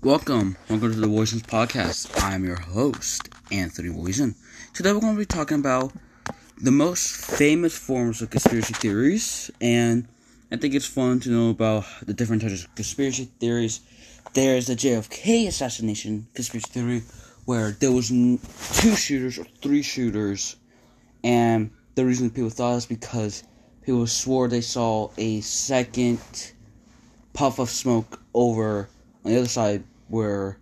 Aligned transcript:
Welcome, 0.00 0.56
welcome 0.70 0.92
to 0.92 1.00
the 1.00 1.08
Voices 1.08 1.42
Podcast. 1.42 2.22
I'm 2.22 2.44
your 2.44 2.60
host, 2.60 3.30
Anthony 3.50 3.88
Voisin. 3.88 4.36
Today 4.72 4.92
we're 4.92 5.00
going 5.00 5.14
to 5.14 5.18
be 5.18 5.26
talking 5.26 5.58
about 5.58 5.92
the 6.56 6.70
most 6.70 7.16
famous 7.16 7.76
forms 7.76 8.22
of 8.22 8.30
conspiracy 8.30 8.74
theories, 8.74 9.50
and 9.60 10.06
I 10.52 10.56
think 10.56 10.76
it's 10.76 10.86
fun 10.86 11.18
to 11.20 11.30
know 11.30 11.50
about 11.50 11.84
the 12.06 12.14
different 12.14 12.42
types 12.42 12.62
of 12.62 12.72
conspiracy 12.76 13.24
theories. 13.40 13.80
There's 14.34 14.68
the 14.68 14.76
JFK 14.76 15.48
assassination 15.48 16.28
conspiracy 16.32 16.70
theory, 16.70 17.02
where 17.44 17.72
there 17.72 17.90
was 17.90 18.10
two 18.10 18.94
shooters 18.94 19.36
or 19.36 19.46
three 19.60 19.82
shooters, 19.82 20.54
and 21.24 21.72
the 21.96 22.06
reason 22.06 22.30
people 22.30 22.50
thought 22.50 22.76
is 22.76 22.86
because 22.86 23.42
people 23.82 24.06
swore 24.06 24.46
they 24.46 24.60
saw 24.60 25.10
a 25.18 25.40
second 25.40 26.20
puff 27.32 27.58
of 27.58 27.68
smoke 27.68 28.20
over 28.32 28.88
on 29.28 29.34
the 29.34 29.40
other 29.40 29.48
side 29.48 29.84
where 30.08 30.56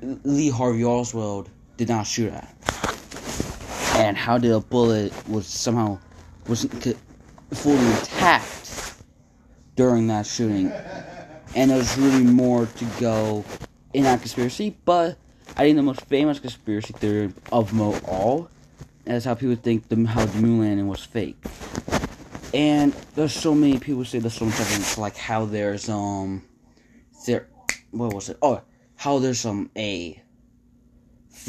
Lee 0.00 0.48
Harvey 0.48 0.82
Oswald 0.82 1.50
did 1.76 1.90
not 1.90 2.06
shoot 2.06 2.32
at. 2.32 2.48
And 3.96 4.16
how 4.16 4.38
did 4.38 4.50
a 4.50 4.60
bullet 4.60 5.12
was 5.28 5.46
somehow 5.46 5.98
wasn't 6.48 6.96
fully 7.52 7.76
intact 7.76 8.94
during 9.76 10.06
that 10.06 10.26
shooting. 10.26 10.72
And 11.54 11.70
there's 11.70 11.98
really 11.98 12.24
more 12.24 12.64
to 12.64 12.84
go 12.98 13.44
in 13.92 14.04
that 14.04 14.20
conspiracy, 14.20 14.74
but 14.86 15.18
I 15.58 15.64
think 15.64 15.76
the 15.76 15.82
most 15.82 16.00
famous 16.06 16.40
conspiracy 16.40 16.94
theory 16.94 17.30
of 17.52 17.74
Mo 17.74 17.94
all 18.08 18.48
is 19.04 19.26
how 19.26 19.34
people 19.34 19.56
think 19.56 19.88
the, 19.90 20.06
how 20.06 20.24
the 20.24 20.40
moon 20.40 20.60
landing 20.60 20.88
was 20.88 21.04
fake. 21.04 21.36
And 22.54 22.94
there's 23.16 23.34
so 23.34 23.54
many 23.54 23.78
people 23.78 24.06
say 24.06 24.18
there's 24.18 24.32
so 24.32 24.46
much 24.46 24.58
evidence, 24.58 24.96
like 24.96 25.16
how 25.16 25.44
there's 25.44 25.90
um, 25.90 26.42
what 27.92 28.12
was 28.12 28.28
it? 28.28 28.38
Oh, 28.42 28.62
how 28.96 29.18
there's 29.18 29.40
some 29.40 29.70
a, 29.76 30.20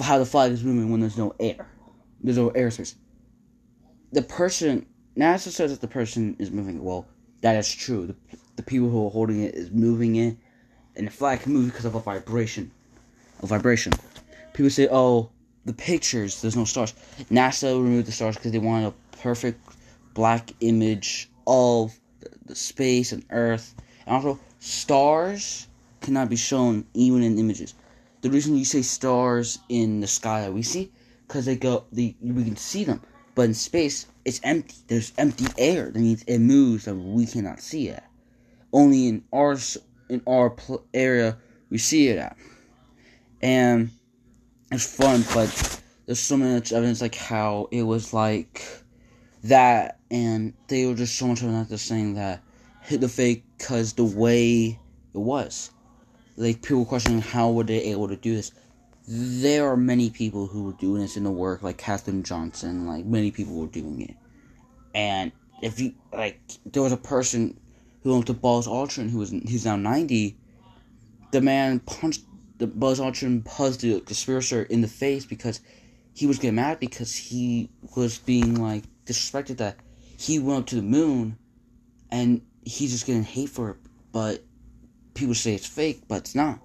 how 0.02 0.20
the 0.20 0.26
flag 0.26 0.52
is 0.52 0.64
moving 0.64 0.92
when 0.92 1.00
there's 1.00 1.18
no 1.18 1.34
air, 1.40 1.68
there's 2.22 2.38
no 2.38 2.50
airspace. 2.52 2.96
The 4.12 4.22
person 4.22 4.86
NASA 5.18 5.50
says 5.50 5.72
that 5.72 5.82
the 5.82 5.88
person 5.88 6.36
is 6.40 6.52
moving. 6.52 6.84
Well, 6.84 7.08
that 7.42 7.56
is 7.56 7.74
true. 7.74 8.08
The, 8.08 8.16
the 8.56 8.64
people 8.64 8.90
who 8.90 9.06
are 9.06 9.12
holding 9.12 9.44
it 9.44 9.54
is 9.56 9.72
moving 9.72 10.16
it, 10.16 10.38
and 10.96 11.08
the 11.08 11.12
flag 11.12 11.42
can 11.42 11.54
move 11.54 11.68
because 11.68 11.86
of 11.86 11.96
a 11.96 12.00
vibration, 12.00 12.72
a 13.42 13.46
vibration. 13.46 13.94
People 14.54 14.70
say, 14.70 14.88
oh, 14.92 15.30
the 15.66 15.74
pictures, 15.74 16.42
there's 16.42 16.56
no 16.56 16.66
stars. 16.66 16.94
NASA 17.32 17.74
removed 17.74 18.08
the 18.08 18.12
stars 18.12 18.36
because 18.36 18.52
they 18.52 18.60
wanted 18.60 18.88
a 18.88 19.18
perfect 19.18 19.62
black 20.14 20.52
image 20.60 21.30
of 21.48 21.98
the 22.46 22.56
space 22.56 23.12
and 23.12 23.24
Earth. 23.30 23.76
And 24.06 24.16
also, 24.16 24.40
stars 24.60 25.68
cannot 26.04 26.30
be 26.30 26.36
shown 26.36 26.86
even 26.94 27.24
in 27.24 27.40
images. 27.40 27.74
The 28.22 28.30
reason 28.30 28.56
you 28.56 28.66
say 28.66 28.82
stars 28.82 29.60
in 29.70 30.00
the 30.00 30.08
sky 30.08 30.42
that 30.42 30.54
we 30.54 30.62
see, 30.62 30.92
because 31.28 31.46
they 31.46 31.56
go, 31.56 31.86
the 31.92 32.16
we 32.22 32.44
can 32.44 32.56
see 32.56 32.84
them, 32.84 33.02
but 33.36 33.44
in 33.44 33.54
space 33.54 34.06
it's 34.26 34.40
empty. 34.44 34.76
There's 34.88 35.12
empty 35.18 35.48
air. 35.58 35.90
That 35.90 36.00
means 36.00 36.24
it 36.24 36.40
moves 36.40 36.88
and 36.88 37.14
we 37.14 37.26
cannot 37.26 37.60
see 37.60 37.90
it. 37.90 38.04
Only 38.72 39.08
in 39.08 39.24
our 39.34 39.58
in 40.10 40.22
our 40.28 40.52
pl- 40.52 40.86
area 40.94 41.38
we 41.70 41.78
see 41.78 42.08
it 42.10 42.18
at, 42.18 42.38
and 43.42 43.90
it's 44.72 44.86
fun. 44.86 45.26
But 45.34 45.82
there's 46.06 46.20
so 46.20 46.38
much 46.38 46.72
evidence 46.72 47.02
like 47.02 47.16
how 47.16 47.68
it 47.72 47.84
was 47.84 48.14
like 48.14 48.62
that, 49.44 50.00
and 50.10 50.54
they 50.68 50.86
were 50.86 50.96
just 50.96 51.18
so 51.18 51.28
much 51.28 51.42
of 51.42 51.70
just 51.70 51.88
saying 51.88 52.16
that 52.16 52.42
hit 52.82 53.02
the 53.02 53.10
fake 53.10 53.44
because 53.58 53.94
the 53.94 54.04
way 54.04 54.80
it 55.14 55.18
was. 55.18 55.72
Like 56.36 56.62
people 56.62 56.86
questioning 56.86 57.22
how 57.22 57.52
were 57.52 57.64
they 57.64 57.84
able 57.92 58.08
to 58.08 58.16
do 58.16 58.36
this. 58.36 58.52
There 59.08 59.68
are 59.70 59.78
many 59.78 60.10
people 60.10 60.48
who 60.48 60.64
were 60.64 60.74
doing 60.74 61.02
this 61.02 61.18
in 61.18 61.24
the 61.24 61.32
work, 61.32 61.62
like 61.62 61.78
Katherine 61.78 62.24
Johnson, 62.24 62.88
like 62.88 63.06
many 63.06 63.32
people 63.32 63.56
were 63.56 63.68
doing 63.68 64.02
it. 64.02 64.16
And 64.96 65.32
if 65.62 65.80
you 65.80 65.94
like, 66.12 66.40
there 66.66 66.84
was 66.84 66.92
a 66.92 66.98
person 66.98 67.60
who 68.04 68.14
went 68.14 68.28
to 68.28 68.34
Buzz 68.34 68.68
Aldrin, 68.68 69.10
who 69.10 69.20
was 69.20 69.32
he's 69.32 69.66
now 69.66 69.76
ninety. 69.76 70.38
The 71.32 71.42
man 71.42 71.80
punched 71.80 72.24
the 72.58 72.68
Buzz 72.68 73.00
Aldrin 73.00 73.44
punched 73.44 73.82
the 73.82 74.00
conspirator 74.00 74.64
in 74.64 74.82
the 74.82 74.88
face 74.88 75.26
because 75.26 75.60
he 76.14 76.28
was 76.28 76.38
getting 76.38 76.56
mad 76.56 76.80
because 76.80 77.16
he 77.16 77.70
was 77.96 78.20
being 78.20 78.62
like 78.62 78.84
disrespected 79.06 79.58
that 79.58 79.78
he 80.18 80.40
went 80.40 80.60
up 80.60 80.66
to 80.68 80.76
the 80.76 80.82
moon 80.82 81.38
and 82.12 82.42
he's 82.64 82.92
just 82.92 83.06
getting 83.06 83.24
hate 83.24 83.50
for 83.50 83.72
it 83.72 83.78
but 84.12 84.44
people 85.14 85.36
say 85.36 85.54
it's 85.54 85.68
fake 85.68 86.04
but 86.08 86.20
it's 86.20 86.36
not. 86.36 86.60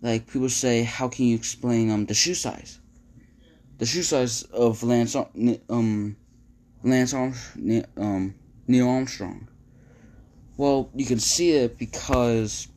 Like 0.00 0.30
people 0.30 0.48
say 0.48 0.82
how 0.82 1.08
can 1.08 1.26
you 1.26 1.34
explain 1.36 1.90
um 1.90 2.06
the 2.06 2.14
shoe 2.14 2.34
size? 2.34 2.78
The 3.78 3.86
shoe 3.86 4.02
size 4.02 4.42
of 4.44 4.82
Lance 4.82 5.16
um 5.68 6.16
Lance 6.82 7.14
Armstrong, 7.14 7.84
um 7.96 8.34
Neil 8.66 8.88
Armstrong. 8.88 9.48
Well 10.56 10.90
you 10.94 11.06
can 11.06 11.18
see 11.18 11.52
it 11.52 11.78
because 11.78 12.68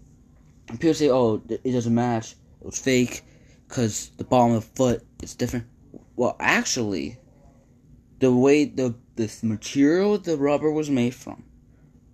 people 0.79 0.93
say 0.93 1.09
oh 1.09 1.41
it 1.49 1.71
doesn't 1.71 1.93
match. 1.93 2.33
It 2.61 2.65
was 2.65 2.79
fake 2.79 3.21
because 3.67 4.11
the 4.17 4.23
bottom 4.23 4.55
of 4.55 4.63
the 4.69 4.75
foot 4.75 5.05
is 5.21 5.35
different. 5.35 5.65
Well 6.15 6.35
actually 6.39 7.17
the 8.19 8.31
way 8.33 8.65
the 8.65 8.95
the 9.15 9.31
material 9.43 10.17
the 10.17 10.37
rubber 10.37 10.71
was 10.71 10.89
made 10.89 11.13
from 11.13 11.43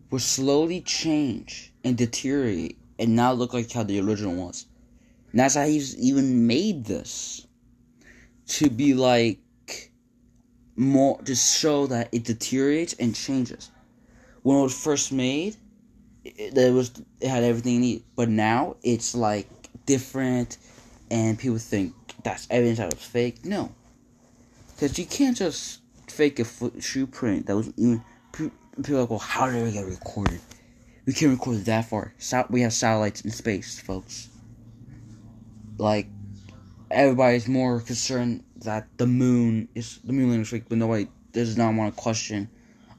will 0.10 0.20
slowly 0.20 0.82
change 0.82 1.74
and 1.88 1.98
deteriorate 1.98 2.78
and 3.00 3.16
not 3.16 3.38
look 3.38 3.54
like 3.54 3.72
how 3.72 3.84
the 3.84 4.00
original 4.00 4.36
was. 4.36 4.66
And 5.32 5.40
that's 5.40 5.56
how 5.56 5.66
he's 5.66 5.98
even 5.98 6.48
made 6.48 6.86
this. 6.86 7.46
To 8.48 8.70
be 8.70 8.94
like 8.94 9.40
more 10.78 11.22
to 11.24 11.36
show 11.36 11.88
that 11.88 12.10
it 12.14 12.24
deteriorates 12.24 12.94
and 12.94 13.14
changes. 13.14 13.72
When 14.44 14.58
it 14.58 14.64
was 14.64 14.84
first 14.84 15.12
made, 15.12 15.58
it, 16.24 16.58
it 16.58 16.74
was 16.74 16.92
it 17.20 17.28
had 17.28 17.44
everything. 17.44 18.04
But 18.16 18.30
now 18.30 18.78
it's 18.84 19.16
like 19.16 19.50
different 19.86 20.58
and 21.12 21.38
people 21.38 21.58
think 21.58 21.94
that's 22.24 22.48
evidence 22.50 22.78
that 22.78 22.94
it's 22.94 23.06
fake. 23.06 23.44
No. 23.44 23.72
Because 24.76 24.98
you 24.98 25.06
can't 25.06 25.36
just 25.36 25.82
fake 26.08 26.40
a 26.40 26.46
foot 26.46 26.82
shoe 26.82 27.08
print 27.08 27.48
that 27.48 27.56
was 27.56 27.72
even 27.76 28.02
people 28.32 28.96
are 28.96 29.02
like, 29.02 29.10
well, 29.10 29.20
how 29.20 29.50
did 29.50 29.68
it 29.68 29.74
get 29.74 29.86
recorded? 29.86 30.40
We 31.08 31.14
can't 31.14 31.32
record 31.32 31.64
that 31.66 31.86
far. 31.86 32.14
we 32.50 32.62
have 32.62 32.74
satellites 32.74 33.22
in 33.22 33.32
space, 33.32 33.80
folks. 33.80 34.28
Like, 35.78 36.08
everybody's 36.92 37.48
more 37.48 37.80
concerned 37.80 38.44
that 38.58 38.90
the 38.98 39.08
moon 39.08 39.70
is 39.74 40.00
the 40.04 40.12
moon 40.12 40.42
is 40.42 40.50
fake, 40.50 40.66
but 40.68 40.78
nobody 40.78 41.08
does 41.32 41.56
not 41.56 41.74
want 41.76 41.96
to 41.96 42.02
question 42.02 42.50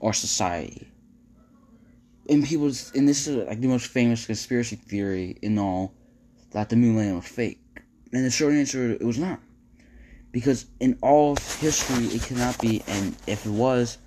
our 0.00 0.14
society. 0.14 0.88
And 2.30 2.44
people, 2.44 2.68
and 2.94 3.06
this 3.06 3.26
is 3.26 3.46
like 3.46 3.60
the 3.60 3.68
most 3.68 3.88
famous 3.88 4.24
conspiracy 4.24 4.76
theory 4.76 5.36
in 5.42 5.58
all, 5.58 5.92
that 6.52 6.70
the 6.70 6.76
moon 6.76 6.96
landing 6.96 7.16
was 7.16 7.28
fake. 7.28 7.60
And 8.10 8.24
the 8.24 8.30
short 8.30 8.54
answer, 8.54 8.90
it 8.90 9.04
was 9.04 9.18
not. 9.18 9.38
Because 10.32 10.64
in 10.80 10.96
all 11.02 11.36
history, 11.58 12.06
it 12.06 12.22
cannot 12.22 12.58
be, 12.58 12.82
and 12.86 13.14
if 13.26 13.44
it 13.44 13.50
was, 13.52 13.98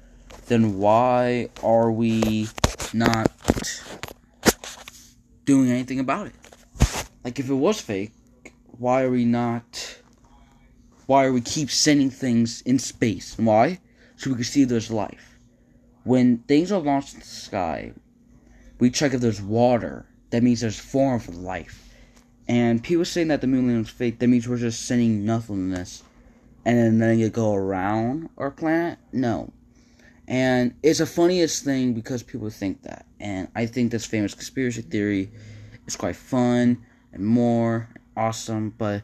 then 0.47 0.79
why 0.79 1.49
are 1.61 1.91
we 1.91 2.47
not 2.93 3.31
doing 5.45 5.69
anything 5.69 5.99
about 5.99 6.27
it? 6.27 6.35
Like, 7.23 7.39
if 7.39 7.49
it 7.49 7.53
was 7.53 7.79
fake, 7.79 8.11
why 8.77 9.03
are 9.03 9.11
we 9.11 9.25
not. 9.25 9.97
Why 11.05 11.25
are 11.25 11.33
we 11.33 11.41
keep 11.41 11.69
sending 11.69 12.09
things 12.09 12.61
in 12.61 12.79
space? 12.79 13.37
Why? 13.37 13.79
So 14.15 14.29
we 14.29 14.37
can 14.37 14.45
see 14.45 14.63
there's 14.63 14.89
life. 14.89 15.37
When 16.03 16.39
things 16.39 16.71
are 16.71 16.79
launched 16.79 17.13
in 17.13 17.19
the 17.19 17.25
sky, 17.25 17.93
we 18.79 18.89
check 18.89 19.13
if 19.13 19.21
there's 19.21 19.41
water. 19.41 20.05
That 20.31 20.41
means 20.41 20.61
there's 20.61 20.79
form 20.79 21.15
of 21.15 21.35
life. 21.35 21.89
And 22.47 22.83
people 22.83 23.05
saying 23.05 23.27
that 23.27 23.41
the 23.41 23.47
moon 23.47 23.67
landing 23.67 23.83
was 23.83 23.89
fake, 23.89 24.19
that 24.19 24.27
means 24.27 24.47
we're 24.47 24.57
just 24.57 24.87
sending 24.87 25.25
nothingness 25.25 26.03
and 26.65 26.77
then 26.77 26.99
letting 26.99 27.19
it 27.19 27.33
go 27.33 27.53
around 27.53 28.29
our 28.37 28.51
planet? 28.51 28.99
No. 29.11 29.53
And 30.31 30.75
it's 30.81 30.99
the 30.99 31.05
funniest 31.05 31.65
thing 31.65 31.93
because 31.93 32.23
people 32.23 32.49
think 32.49 32.83
that. 32.83 33.05
And 33.19 33.49
I 33.53 33.65
think 33.65 33.91
this 33.91 34.05
famous 34.05 34.33
conspiracy 34.33 34.81
theory 34.81 35.29
is 35.85 35.97
quite 35.97 36.15
fun 36.15 36.85
and 37.11 37.25
more 37.25 37.89
awesome, 38.15 38.73
but 38.77 39.03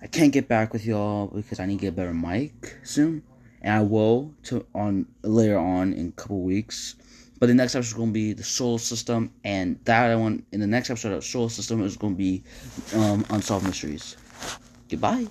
I 0.00 0.06
can't 0.06 0.32
get 0.32 0.48
back 0.48 0.72
with 0.72 0.86
y'all 0.86 1.26
because 1.26 1.60
I 1.60 1.66
need 1.66 1.76
to 1.76 1.80
get 1.82 1.88
a 1.88 1.92
better 1.92 2.14
mic 2.14 2.78
soon. 2.84 3.22
And 3.60 3.74
I 3.74 3.82
will 3.82 4.32
to 4.44 4.64
on 4.74 5.06
later 5.20 5.58
on 5.58 5.92
in 5.92 6.08
a 6.08 6.12
couple 6.12 6.40
weeks. 6.40 6.94
But 7.38 7.48
the 7.48 7.54
next 7.54 7.74
episode 7.74 7.90
is 7.90 7.94
going 7.94 8.08
to 8.08 8.14
be 8.14 8.32
the 8.32 8.42
solar 8.42 8.78
system, 8.78 9.30
and 9.44 9.78
that 9.84 10.10
I 10.10 10.14
want 10.14 10.44
in 10.52 10.60
the 10.60 10.66
next 10.66 10.88
episode 10.88 11.12
of 11.12 11.22
solar 11.22 11.50
system 11.50 11.84
is 11.84 11.98
going 11.98 12.14
to 12.14 12.18
be 12.18 12.44
um, 12.94 13.26
unsolved 13.28 13.66
mysteries. 13.66 14.16
Goodbye. 14.88 15.26